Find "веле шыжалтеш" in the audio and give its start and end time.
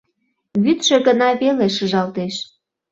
1.41-2.35